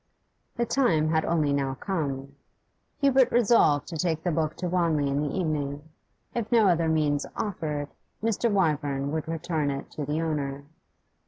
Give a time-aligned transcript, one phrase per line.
[0.55, 2.35] The time had only now come.
[3.01, 5.87] Hubert resolved to take the book to Wanley in the evening;
[6.33, 7.87] if no other means offered,
[8.23, 8.51] Mr.
[8.51, 10.63] Wyvern would return it to the owner.